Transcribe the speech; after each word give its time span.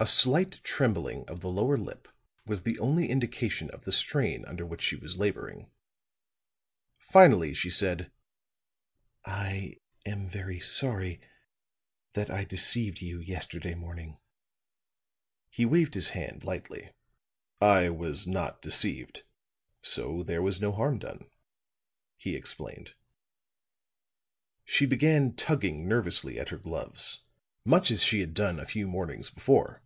A 0.00 0.06
slight 0.06 0.60
trembling 0.62 1.24
of 1.30 1.40
the 1.40 1.48
lower 1.48 1.78
lip 1.78 2.08
was 2.44 2.60
the 2.60 2.78
only 2.78 3.08
indication 3.08 3.70
of 3.70 3.84
the 3.84 3.90
strain 3.90 4.44
under 4.44 4.66
which 4.66 4.82
she 4.82 4.96
was 4.96 5.16
laboring. 5.16 5.70
Finally 6.98 7.54
she 7.54 7.70
said: 7.70 8.12
"I 9.24 9.78
am 10.04 10.28
very 10.28 10.60
sorry 10.60 11.22
that 12.12 12.30
I 12.30 12.44
deceived 12.44 13.00
you 13.00 13.18
yesterday 13.18 13.74
morning." 13.74 14.18
He 15.48 15.64
waved 15.64 15.94
his 15.94 16.10
hand 16.10 16.44
lightly. 16.44 16.92
"I 17.58 17.88
was 17.88 18.26
not 18.26 18.60
deceived; 18.60 19.22
so 19.80 20.22
there 20.22 20.42
was 20.42 20.60
no 20.60 20.72
harm 20.72 20.98
done," 20.98 21.30
he 22.18 22.36
explained. 22.36 22.94
She 24.66 24.84
began 24.84 25.32
tugging 25.34 25.88
nervously 25.88 26.38
at 26.38 26.50
her 26.50 26.58
gloves, 26.58 27.20
much 27.64 27.90
as 27.90 28.02
she 28.02 28.20
had 28.20 28.34
done 28.34 28.60
a 28.60 28.66
few 28.66 28.86
mornings 28.86 29.30
before. 29.30 29.80